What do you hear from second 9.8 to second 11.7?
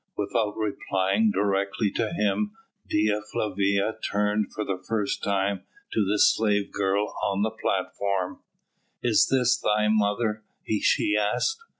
mother?" she asked.